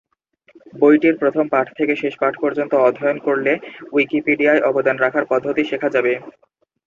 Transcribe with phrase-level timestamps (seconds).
[0.73, 3.51] বইটির প্রথম পাঠ থেকে শেষ পাঠ পর্যন্ত অধ্যয়ন করলে
[3.93, 6.13] উইকিপিডিয়ায় অবদান রাখার পদ্ধতি শেখা যাবে।